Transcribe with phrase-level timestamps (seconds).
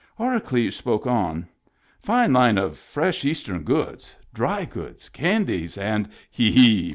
[0.17, 1.47] Horacles spoke on."
[2.01, 6.09] Fine line of fresh East em goods, dry goods, candies, and—
[6.41, 6.89] hee hee